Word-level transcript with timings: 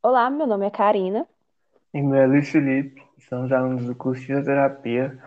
Olá, 0.00 0.30
meu 0.30 0.46
nome 0.46 0.64
é 0.64 0.70
Karina. 0.70 1.26
E 1.92 2.00
meu 2.00 2.20
é 2.20 2.26
Luiz 2.26 2.48
Felipe, 2.48 3.02
somos 3.28 3.50
alunos 3.50 3.84
do 3.84 3.96
curso 3.96 4.20
de 4.20 4.28
Fisioterapia, 4.28 5.18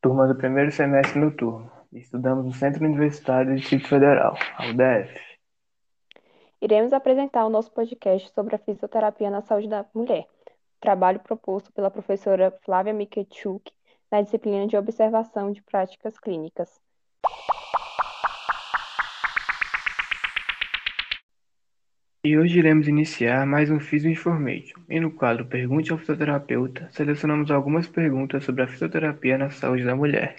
turma 0.00 0.28
do 0.28 0.36
primeiro 0.36 0.70
semestre 0.70 1.18
noturno. 1.18 1.68
Estudamos 1.92 2.44
no 2.44 2.52
Centro 2.54 2.84
Universitário 2.84 3.50
do 3.50 3.56
Distrito 3.56 3.88
Federal, 3.88 4.36
a 4.56 4.68
UDF. 4.68 5.20
Iremos 6.60 6.92
apresentar 6.92 7.44
o 7.44 7.50
nosso 7.50 7.72
podcast 7.72 8.32
sobre 8.32 8.54
a 8.54 8.58
fisioterapia 8.58 9.28
na 9.28 9.42
saúde 9.42 9.68
da 9.68 9.84
mulher, 9.92 10.28
trabalho 10.80 11.18
proposto 11.18 11.72
pela 11.72 11.90
professora 11.90 12.56
Flávia 12.64 12.94
Mikechuk 12.94 13.72
na 14.08 14.22
disciplina 14.22 14.68
de 14.68 14.76
Observação 14.76 15.50
de 15.50 15.60
Práticas 15.62 16.16
Clínicas. 16.20 16.80
E 22.24 22.38
hoje 22.38 22.60
iremos 22.60 22.86
iniciar 22.86 23.44
mais 23.44 23.68
um 23.68 23.80
Physio 23.80 24.08
Information. 24.08 24.80
E 24.88 25.00
no 25.00 25.10
quadro 25.10 25.44
Pergunte 25.44 25.90
ao 25.90 25.98
Fisioterapeuta, 25.98 26.88
selecionamos 26.92 27.50
algumas 27.50 27.88
perguntas 27.88 28.44
sobre 28.44 28.62
a 28.62 28.68
fisioterapia 28.68 29.36
na 29.36 29.50
saúde 29.50 29.84
da 29.84 29.96
mulher. 29.96 30.36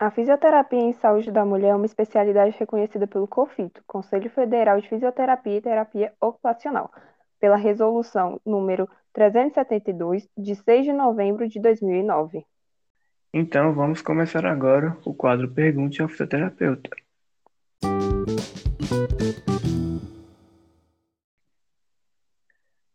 A 0.00 0.10
fisioterapia 0.10 0.80
em 0.80 0.92
saúde 0.94 1.30
da 1.30 1.44
mulher 1.44 1.68
é 1.68 1.74
uma 1.76 1.86
especialidade 1.86 2.56
reconhecida 2.58 3.06
pelo 3.06 3.28
COFITO, 3.28 3.80
Conselho 3.86 4.28
Federal 4.30 4.80
de 4.80 4.88
Fisioterapia 4.88 5.58
e 5.58 5.62
Terapia 5.62 6.12
Ocupacional, 6.20 6.90
pela 7.38 7.54
resolução 7.54 8.40
número 8.44 8.88
372, 9.12 10.28
de 10.36 10.56
6 10.56 10.86
de 10.86 10.92
novembro 10.92 11.48
de 11.48 11.60
2009. 11.60 12.44
Então, 13.32 13.72
vamos 13.72 14.02
começar 14.02 14.44
agora 14.44 14.98
o 15.04 15.14
quadro 15.14 15.48
Pergunte 15.48 16.02
ao 16.02 16.08
Fisioterapeuta. 16.08 16.90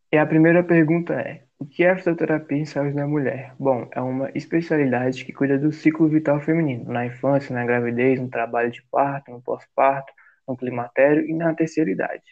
E 0.10 0.18
a 0.18 0.26
primeira 0.26 0.64
pergunta 0.64 1.14
é: 1.14 1.44
o 1.60 1.66
que 1.66 1.84
é 1.84 1.90
a 1.90 1.98
fisioterapia 1.98 2.58
em 2.58 2.66
saúde 2.66 2.96
da 2.96 3.06
mulher? 3.06 3.54
Bom, 3.60 3.90
é 3.92 4.00
uma 4.00 4.32
especialidade 4.34 5.26
que 5.26 5.34
cuida 5.34 5.58
do 5.58 5.72
ciclo 5.72 6.08
vital 6.08 6.40
feminino, 6.40 6.90
na 6.90 7.06
infância, 7.06 7.54
na 7.54 7.66
gravidez, 7.66 8.18
no 8.20 8.30
trabalho 8.30 8.72
de 8.72 8.82
parto, 8.90 9.32
no 9.32 9.42
pós-parto, 9.42 10.14
no 10.48 10.56
climatério 10.56 11.28
e 11.28 11.34
na 11.34 11.54
terceira 11.54 11.92
idade. 11.92 12.24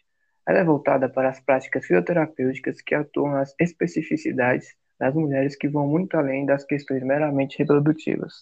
Ela 0.48 0.60
é 0.60 0.64
voltada 0.64 1.10
para 1.10 1.28
as 1.28 1.42
práticas 1.42 1.86
fisioterapêuticas 1.86 2.80
que 2.80 2.96
atuam 2.96 3.32
nas 3.32 3.54
especificidades 3.60 4.74
das 4.98 5.14
mulheres 5.14 5.58
que 5.58 5.68
vão 5.68 5.86
muito 5.86 6.16
além 6.16 6.46
das 6.46 6.64
questões 6.64 7.04
meramente 7.04 7.58
reprodutivas. 7.58 8.34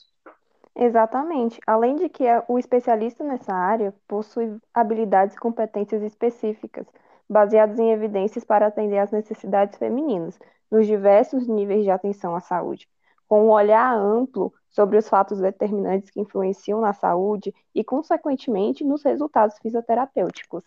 Exatamente. 0.76 1.60
Além 1.66 1.96
de 1.96 2.08
que 2.08 2.26
o 2.48 2.60
especialista 2.60 3.24
nessa 3.24 3.54
área 3.54 3.94
possui 4.08 4.58
habilidades 4.74 5.36
e 5.36 5.40
competências 5.40 6.04
específicas 6.04 6.86
baseados 7.30 7.80
em 7.80 7.92
evidências 7.92 8.44
para 8.44 8.68
atender 8.68 8.98
às 8.98 9.12
necessidades 9.12 9.78
femininas, 9.78 10.40
nos 10.70 10.88
diversos 10.88 11.48
níveis 11.48 11.84
de 11.84 11.92
atenção 11.92 12.36
à 12.36 12.40
saúde, 12.40 12.88
com 13.28 13.46
um 13.46 13.52
olhar 13.52 13.96
amplo 13.96 14.54
sobre 14.70 14.98
os 14.98 15.08
fatos 15.08 15.40
determinantes 15.40 16.10
que 16.10 16.20
influenciam 16.20 16.82
na 16.82 16.94
saúde 16.94 17.54
e, 17.74 17.84
consequentemente, 17.84 18.84
nos 18.84 19.04
resultados 19.04 19.58
fisioterapêuticos. 19.60 20.64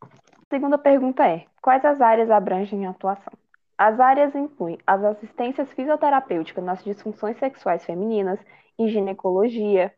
A 0.00 0.44
segunda 0.48 0.78
pergunta 0.78 1.26
é: 1.26 1.44
quais 1.60 1.84
as 1.84 2.00
áreas 2.00 2.30
abrangem 2.30 2.86
a 2.86 2.90
atuação? 2.90 3.32
As 3.76 3.98
áreas 3.98 4.34
incluem 4.34 4.78
as 4.86 5.02
assistências 5.02 5.70
fisioterapêuticas 5.72 6.64
nas 6.64 6.84
disfunções 6.84 7.38
sexuais 7.38 7.84
femininas, 7.84 8.38
em 8.78 8.88
ginecologia, 8.88 9.92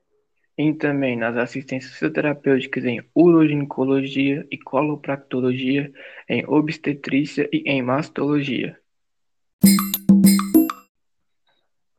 e 0.56 0.72
também 0.72 1.16
nas 1.16 1.36
assistências 1.36 1.92
fisioterapêuticas 1.92 2.84
em 2.84 3.02
uroginecologia 3.14 4.46
e 4.50 4.58
colopractologia, 4.58 5.92
em 6.28 6.44
obstetrícia 6.46 7.48
e 7.52 7.64
em 7.66 7.82
mastologia. 7.82 8.78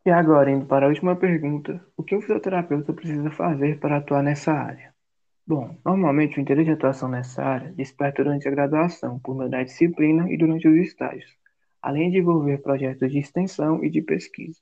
E 0.05 0.09
agora, 0.11 0.51
indo 0.51 0.65
para 0.65 0.85
a 0.85 0.89
última 0.89 1.15
pergunta, 1.15 1.83
o 1.97 2.03
que 2.03 2.15
o 2.15 2.21
fisioterapeuta 2.21 2.93
precisa 2.93 3.29
fazer 3.31 3.79
para 3.79 3.97
atuar 3.97 4.23
nessa 4.23 4.53
área? 4.53 4.93
Bom, 5.47 5.77
normalmente 5.83 6.37
o 6.37 6.41
interesse 6.41 6.65
de 6.65 6.71
atuação 6.71 7.09
nessa 7.09 7.43
área 7.43 7.71
desperta 7.73 8.23
durante 8.23 8.47
a 8.47 8.51
graduação, 8.51 9.19
por 9.19 9.35
meio 9.35 9.49
da 9.49 9.63
disciplina 9.63 10.31
e 10.31 10.37
durante 10.37 10.67
os 10.67 10.75
estágios, 10.75 11.31
além 11.81 12.09
de 12.09 12.19
envolver 12.19 12.59
projetos 12.59 13.11
de 13.11 13.19
extensão 13.19 13.83
e 13.83 13.89
de 13.89 14.01
pesquisa 14.01 14.59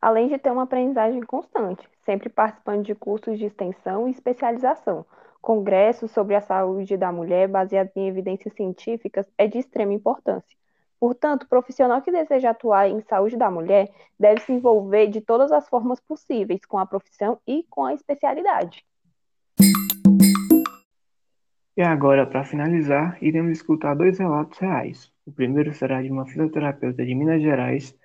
além 0.00 0.28
de 0.28 0.38
ter 0.38 0.50
uma 0.50 0.62
aprendizagem 0.62 1.20
constante, 1.22 1.88
sempre 2.04 2.28
participando 2.28 2.84
de 2.84 2.94
cursos 2.94 3.38
de 3.38 3.46
extensão 3.46 4.08
e 4.08 4.10
especialização. 4.10 5.04
Congressos 5.40 6.10
sobre 6.10 6.34
a 6.34 6.40
saúde 6.40 6.96
da 6.96 7.10
mulher 7.10 7.48
baseados 7.48 7.96
em 7.96 8.08
evidências 8.08 8.54
científicas 8.54 9.26
é 9.36 9.46
de 9.46 9.58
extrema 9.58 9.92
importância. 9.92 10.58
Portanto, 10.98 11.44
o 11.44 11.48
profissional 11.48 12.02
que 12.02 12.12
deseja 12.12 12.50
atuar 12.50 12.88
em 12.88 13.00
saúde 13.00 13.36
da 13.36 13.50
mulher 13.50 13.90
deve 14.18 14.42
se 14.42 14.52
envolver 14.52 15.06
de 15.06 15.22
todas 15.22 15.50
as 15.50 15.66
formas 15.66 15.98
possíveis 15.98 16.60
com 16.66 16.78
a 16.78 16.84
profissão 16.84 17.38
e 17.46 17.64
com 17.70 17.86
a 17.86 17.94
especialidade. 17.94 18.84
E 21.74 21.82
agora, 21.82 22.26
para 22.26 22.44
finalizar, 22.44 23.16
iremos 23.22 23.52
escutar 23.52 23.94
dois 23.94 24.18
relatos 24.18 24.58
reais. 24.58 25.10
O 25.24 25.32
primeiro 25.32 25.72
será 25.72 26.02
de 26.02 26.10
uma 26.10 26.26
fisioterapeuta 26.26 27.02
de 27.02 27.14
Minas 27.14 27.40
Gerais 27.40 27.98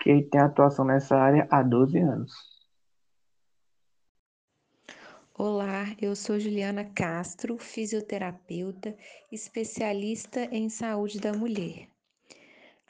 que 0.00 0.22
tem 0.22 0.40
atuação 0.40 0.84
nessa 0.84 1.16
área 1.16 1.46
há 1.50 1.62
12 1.62 1.98
anos. 1.98 2.32
Olá, 5.34 5.84
eu 6.00 6.16
sou 6.16 6.40
Juliana 6.40 6.84
Castro, 6.84 7.58
fisioterapeuta, 7.58 8.96
especialista 9.30 10.44
em 10.50 10.68
saúde 10.68 11.20
da 11.20 11.32
mulher. 11.32 11.88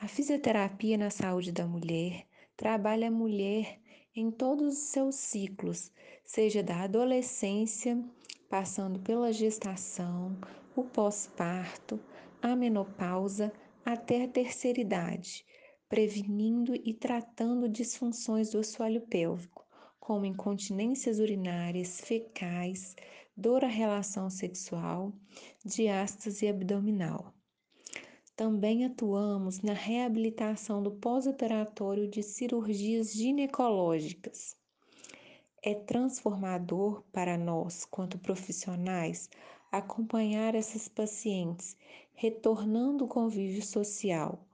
A 0.01 0.09
fisioterapia 0.09 0.97
na 0.97 1.11
saúde 1.11 1.53
da 1.53 1.67
mulher 1.67 2.25
trabalha 2.57 3.09
a 3.09 3.11
mulher 3.11 3.79
em 4.15 4.31
todos 4.31 4.75
os 4.75 4.79
seus 4.91 5.17
ciclos, 5.17 5.93
seja 6.25 6.63
da 6.63 6.85
adolescência, 6.85 8.03
passando 8.49 8.99
pela 9.01 9.33
gestação, 9.33 10.37
o 10.75 10.85
pós-parto, 10.85 12.01
a 12.41 12.57
menopausa 12.57 13.53
até 13.85 14.25
a 14.25 14.29
terceira 14.29 14.81
idade, 14.81 15.45
prevenindo 15.89 16.75
e 16.75 16.93
tratando 16.93 17.69
disfunções 17.69 18.51
do 18.51 18.59
assoalho 18.59 19.01
pélvico, 19.01 19.67
como 19.99 20.27
incontinências 20.27 21.19
urinárias, 21.19 22.01
fecais, 22.01 22.95
dor 23.37 23.65
à 23.65 23.69
relação 23.69 24.29
sexual, 24.29 25.13
diástase 25.65 26.47
abdominal. 26.49 27.33
Também 28.37 28.85
atuamos 28.85 29.61
na 29.63 29.73
reabilitação 29.73 30.83
do 30.83 30.93
pós-operatório 30.93 32.07
de 32.07 32.23
cirurgias 32.23 33.13
ginecológicas. 33.13 34.57
É 35.63 35.75
transformador 35.75 37.03
para 37.13 37.37
nós, 37.37 37.85
quanto 37.85 38.19
profissionais, 38.19 39.29
acompanhar 39.73 40.55
essas 40.55 40.89
pacientes, 40.89 41.77
retornando 42.15 43.05
o 43.05 43.09
convívio 43.09 43.65
social, 43.65 44.48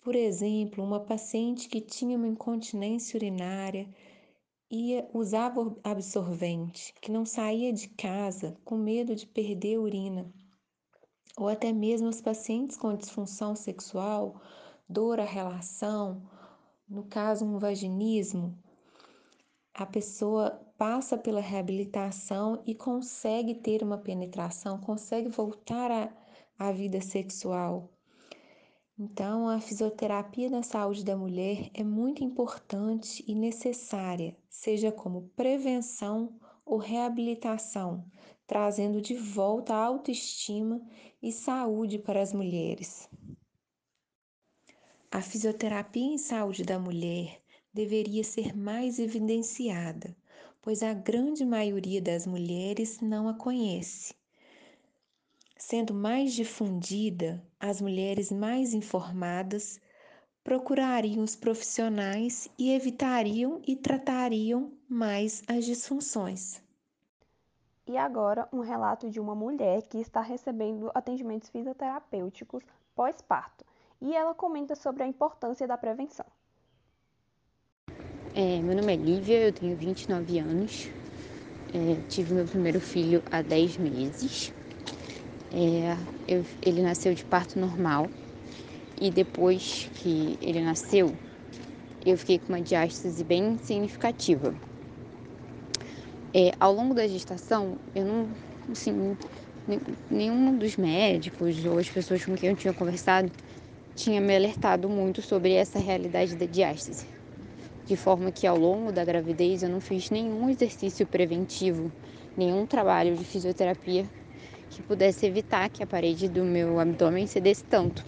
por 0.00 0.14
exemplo, 0.14 0.82
uma 0.82 1.00
paciente 1.00 1.68
que 1.68 1.80
tinha 1.80 2.16
uma 2.16 2.28
incontinência 2.28 3.16
urinária 3.16 3.88
ia 4.70 5.08
usava 5.14 5.76
absorvente, 5.82 6.94
que 7.00 7.10
não 7.10 7.24
saía 7.24 7.72
de 7.72 7.88
casa 7.88 8.56
com 8.64 8.76
medo 8.76 9.14
de 9.14 9.26
perder 9.26 9.76
a 9.76 9.80
urina, 9.80 10.32
ou 11.36 11.48
até 11.48 11.72
mesmo 11.72 12.08
os 12.08 12.20
pacientes 12.20 12.76
com 12.76 12.94
disfunção 12.96 13.54
sexual, 13.54 14.40
dor 14.88 15.20
à 15.20 15.24
relação, 15.24 16.22
no 16.88 17.04
caso 17.04 17.44
um 17.44 17.58
vaginismo, 17.58 18.58
a 19.74 19.86
pessoa 19.86 20.50
passa 20.76 21.16
pela 21.16 21.40
reabilitação 21.40 22.62
e 22.66 22.74
consegue 22.74 23.54
ter 23.54 23.82
uma 23.82 23.98
penetração, 23.98 24.78
consegue 24.80 25.28
voltar 25.28 25.90
à, 25.90 26.12
à 26.58 26.72
vida 26.72 27.00
sexual. 27.00 27.90
Então, 29.00 29.48
a 29.48 29.60
fisioterapia 29.60 30.50
na 30.50 30.64
saúde 30.64 31.04
da 31.04 31.16
mulher 31.16 31.70
é 31.72 31.84
muito 31.84 32.24
importante 32.24 33.24
e 33.28 33.32
necessária, 33.32 34.36
seja 34.48 34.90
como 34.90 35.30
prevenção 35.36 36.36
ou 36.66 36.78
reabilitação, 36.78 38.04
trazendo 38.44 39.00
de 39.00 39.14
volta 39.14 39.72
a 39.72 39.84
autoestima 39.84 40.82
e 41.22 41.30
saúde 41.30 41.96
para 41.96 42.20
as 42.20 42.32
mulheres. 42.32 43.08
A 45.12 45.22
fisioterapia 45.22 46.02
em 46.14 46.18
saúde 46.18 46.64
da 46.64 46.78
mulher 46.78 47.40
deveria 47.72 48.24
ser 48.24 48.56
mais 48.56 48.98
evidenciada, 48.98 50.16
pois 50.60 50.82
a 50.82 50.92
grande 50.92 51.44
maioria 51.44 52.02
das 52.02 52.26
mulheres 52.26 53.00
não 53.00 53.28
a 53.28 53.34
conhece. 53.34 54.17
Sendo 55.58 55.92
mais 55.92 56.34
difundida, 56.34 57.42
as 57.58 57.80
mulheres 57.80 58.30
mais 58.30 58.72
informadas 58.72 59.80
procurariam 60.44 61.24
os 61.24 61.34
profissionais 61.34 62.48
e 62.56 62.70
evitariam 62.70 63.60
e 63.66 63.74
tratariam 63.74 64.72
mais 64.88 65.42
as 65.48 65.64
disfunções. 65.64 66.62
E 67.88 67.96
agora, 67.96 68.48
um 68.52 68.60
relato 68.60 69.10
de 69.10 69.18
uma 69.18 69.34
mulher 69.34 69.82
que 69.82 69.98
está 69.98 70.20
recebendo 70.20 70.92
atendimentos 70.94 71.48
fisioterapêuticos 71.48 72.62
pós-parto. 72.94 73.64
E 74.00 74.14
ela 74.14 74.34
comenta 74.34 74.76
sobre 74.76 75.02
a 75.02 75.08
importância 75.08 75.66
da 75.66 75.76
prevenção. 75.76 76.26
É, 78.32 78.60
meu 78.60 78.76
nome 78.76 78.92
é 78.92 78.96
Lívia, 78.96 79.46
eu 79.46 79.52
tenho 79.52 79.76
29 79.76 80.38
anos. 80.38 80.88
É, 81.74 82.08
tive 82.08 82.32
meu 82.32 82.46
primeiro 82.46 82.80
filho 82.80 83.22
há 83.30 83.42
10 83.42 83.76
meses. 83.78 84.52
É, 85.52 85.96
eu, 86.26 86.44
ele 86.64 86.82
nasceu 86.82 87.14
de 87.14 87.24
parto 87.24 87.58
normal 87.58 88.10
e 89.00 89.10
depois 89.10 89.88
que 89.94 90.36
ele 90.40 90.60
nasceu, 90.60 91.18
eu 92.04 92.18
fiquei 92.18 92.38
com 92.38 92.52
uma 92.52 92.60
diástase 92.60 93.24
bem 93.24 93.56
significativa. 93.58 94.54
É, 96.34 96.50
ao 96.60 96.72
longo 96.72 96.94
da 96.94 97.06
gestação, 97.08 97.78
eu 97.94 98.04
não, 98.04 98.36
assim, 98.70 98.92
nenhum 100.10 100.58
dos 100.58 100.76
médicos 100.76 101.64
ou 101.64 101.78
as 101.78 101.88
pessoas 101.88 102.24
com 102.24 102.34
quem 102.34 102.50
eu 102.50 102.56
tinha 102.56 102.74
conversado 102.74 103.32
tinha 103.94 104.20
me 104.20 104.36
alertado 104.36 104.88
muito 104.88 105.22
sobre 105.22 105.52
essa 105.54 105.78
realidade 105.78 106.36
da 106.36 106.46
diástase. 106.46 107.06
De 107.86 107.96
forma 107.96 108.30
que 108.30 108.46
ao 108.46 108.58
longo 108.58 108.92
da 108.92 109.04
gravidez 109.04 109.62
eu 109.62 109.68
não 109.70 109.80
fiz 109.80 110.10
nenhum 110.10 110.50
exercício 110.50 111.06
preventivo, 111.06 111.92
nenhum 112.36 112.66
trabalho 112.66 113.16
de 113.16 113.24
fisioterapia 113.24 114.08
que 114.70 114.82
pudesse 114.82 115.26
evitar 115.26 115.68
que 115.68 115.82
a 115.82 115.86
parede 115.86 116.28
do 116.28 116.44
meu 116.44 116.78
abdômen 116.78 117.26
cedesse 117.26 117.64
tanto. 117.64 118.04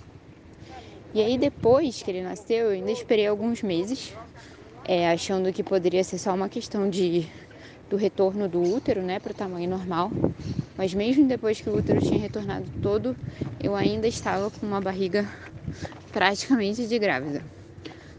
E 1.12 1.20
aí 1.20 1.36
depois 1.36 2.02
que 2.02 2.10
ele 2.10 2.22
nasceu, 2.22 2.66
eu 2.66 2.70
ainda 2.70 2.92
esperei 2.92 3.26
alguns 3.26 3.62
meses, 3.62 4.14
é, 4.84 5.10
achando 5.10 5.52
que 5.52 5.62
poderia 5.62 6.04
ser 6.04 6.18
só 6.18 6.34
uma 6.34 6.48
questão 6.48 6.88
de 6.88 7.28
do 7.90 7.96
retorno 7.96 8.48
do 8.48 8.62
útero, 8.62 9.02
né, 9.02 9.18
para 9.18 9.32
o 9.32 9.34
tamanho 9.34 9.68
normal. 9.68 10.12
Mas 10.78 10.94
mesmo 10.94 11.26
depois 11.26 11.60
que 11.60 11.68
o 11.68 11.76
útero 11.76 12.00
tinha 12.00 12.20
retornado 12.20 12.64
todo, 12.80 13.16
eu 13.60 13.74
ainda 13.74 14.06
estava 14.06 14.48
com 14.48 14.64
uma 14.64 14.80
barriga 14.80 15.28
praticamente 16.12 16.86
de 16.86 16.98
grávida. 16.98 17.42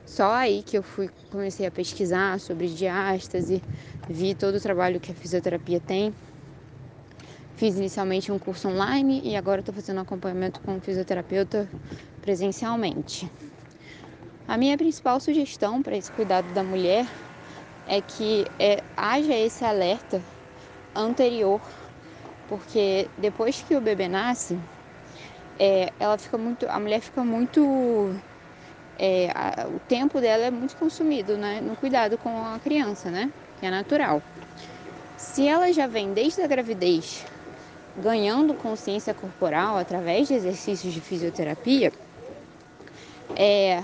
Só 0.06 0.34
aí 0.34 0.62
que 0.62 0.78
eu 0.78 0.84
fui 0.84 1.10
comecei 1.32 1.66
a 1.66 1.72
pesquisar 1.72 2.38
sobre 2.42 2.68
diástase, 2.68 3.64
vi 4.10 4.36
todo 4.36 4.56
o 4.56 4.62
trabalho 4.62 5.00
que 5.00 5.12
a 5.12 5.16
fisioterapia 5.16 5.80
tem. 5.80 6.14
Fiz 7.56 7.76
inicialmente 7.76 8.32
um 8.32 8.40
curso 8.40 8.68
online 8.70 9.22
e 9.24 9.36
agora 9.36 9.60
estou 9.60 9.74
fazendo 9.74 10.00
acompanhamento 10.00 10.60
com 10.62 10.76
um 10.76 10.82
fisioterapeuta 10.82 11.70
presencialmente. 12.22 13.30
A 14.48 14.58
minha 14.58 14.78
principal 14.78 15.20
sugestão 15.20 15.82
para 15.82 15.96
esse 15.96 16.12
cuidado 16.12 16.52
da 16.54 16.64
mulher 16.64 17.08
é 17.88 18.02
que 18.02 18.46
é, 18.60 18.84
haja 18.98 19.34
esse 19.34 19.64
alerta 19.64 20.22
anterior, 20.96 21.62
porque 22.48 23.08
depois 23.18 23.62
que 23.62 23.76
o 23.76 23.82
bebê 23.82 24.08
nasce, 24.08 24.58
é, 25.60 25.94
ela 26.00 26.18
fica 26.18 26.38
muito, 26.38 26.66
a 26.68 26.80
mulher 26.80 27.02
fica 27.02 27.24
muito, 27.24 28.16
é, 28.98 29.30
a, 29.36 29.68
o 29.68 29.80
tempo 29.88 30.20
dela 30.20 30.46
é 30.46 30.52
muito 30.52 30.76
consumido, 30.76 31.38
né, 31.38 31.62
no 31.62 31.76
cuidado 31.76 32.18
com 32.18 32.44
a 32.44 32.60
criança, 32.60 33.12
né, 33.12 33.32
que 33.60 33.66
é 33.66 33.70
natural. 33.70 34.22
Se 35.16 35.48
ela 35.48 35.72
já 35.72 35.86
vem 35.86 36.14
desde 36.14 36.42
a 36.42 36.48
gravidez 36.48 37.24
ganhando 37.98 38.54
consciência 38.54 39.14
corporal 39.14 39.78
através 39.78 40.28
de 40.28 40.34
exercícios 40.34 40.94
de 40.94 41.02
fisioterapia, 41.02 41.92
é, 43.36 43.82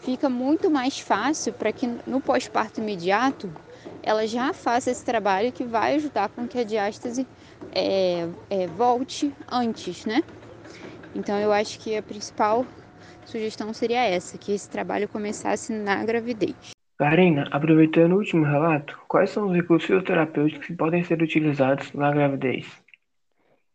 fica 0.00 0.28
muito 0.28 0.70
mais 0.70 0.98
fácil 0.98 1.52
para 1.52 1.72
que 1.72 1.86
no 2.06 2.20
pós-parto 2.20 2.80
imediato 2.80 3.50
ela 4.02 4.26
já 4.26 4.52
faça 4.52 4.90
esse 4.90 5.04
trabalho 5.04 5.52
que 5.52 5.64
vai 5.64 5.96
ajudar 5.96 6.28
com 6.28 6.46
que 6.46 6.58
a 6.58 6.64
diástase 6.64 7.26
é, 7.74 8.28
é, 8.48 8.66
volte 8.66 9.32
antes, 9.50 10.06
né? 10.06 10.22
Então 11.14 11.38
eu 11.38 11.52
acho 11.52 11.78
que 11.80 11.96
a 11.96 12.02
principal 12.02 12.64
sugestão 13.24 13.72
seria 13.72 14.04
essa, 14.04 14.38
que 14.38 14.52
esse 14.52 14.68
trabalho 14.70 15.08
começasse 15.08 15.72
na 15.72 16.04
gravidez. 16.04 16.76
Karina, 16.98 17.46
aproveitando 17.50 18.12
o 18.12 18.18
último 18.18 18.44
relato, 18.44 18.98
quais 19.06 19.30
são 19.30 19.48
os 19.48 19.54
recursos 19.54 20.02
terapêuticos 20.04 20.66
que 20.66 20.74
podem 20.74 21.04
ser 21.04 21.20
utilizados 21.20 21.92
na 21.92 22.10
gravidez? 22.10 22.66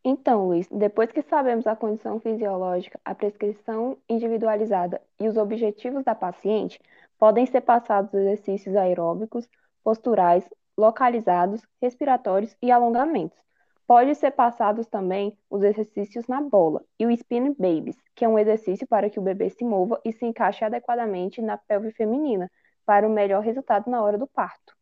Então, 0.04 0.48
Luiz, 0.48 0.68
depois 0.72 1.12
que 1.12 1.22
sabemos 1.22 1.68
a 1.68 1.76
condição 1.76 2.20
fisiológica, 2.20 3.00
a 3.06 3.14
prescrição 3.14 3.98
individualizada 4.10 5.00
e 5.20 5.28
os 5.28 5.38
objetivos 5.38 6.04
da 6.04 6.16
paciente, 6.16 6.80
podem 7.20 7.46
ser 7.46 7.62
passados 7.62 8.12
exercícios 8.14 8.76
aeróbicos, 8.76 9.48
posturais, 9.84 10.44
localizados, 10.76 11.62
respiratórios 11.80 12.56
e 12.62 12.72
alongamentos. 12.72 13.38
Pode 13.86 14.16
ser 14.16 14.32
passados 14.32 14.88
também 14.88 15.38
os 15.50 15.62
exercícios 15.62 16.26
na 16.28 16.42
bola 16.42 16.82
e 16.98 17.06
o 17.06 17.12
spin 17.12 17.54
babies, 17.54 17.98
que 18.16 18.26
é 18.26 18.28
um 18.28 18.40
exercício 18.40 18.88
para 18.88 19.10
que 19.10 19.20
o 19.20 19.24
bebê 19.24 19.50
se 19.52 19.64
mova 19.64 20.02
e 20.04 20.12
se 20.12 20.26
encaixe 20.26 20.66
adequadamente 20.66 21.42
na 21.42 21.58
pelve 21.58 21.92
feminina, 21.92 22.50
para 22.86 23.08
o 23.08 23.12
melhor 23.12 23.44
resultado 23.44 23.90
na 23.90 24.02
hora 24.02 24.18
do 24.18 24.26
parto. 24.26 24.76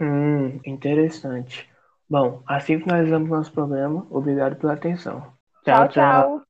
Hum, 0.00 0.60
interessante. 0.64 1.68
Bom, 2.08 2.42
assim 2.46 2.78
finalizamos 2.78 3.28
nosso 3.28 3.52
programa. 3.52 4.06
Obrigado 4.10 4.56
pela 4.56 4.74
atenção. 4.74 5.20
tchau. 5.64 5.88
tchau. 5.88 5.88
tchau. 5.88 6.45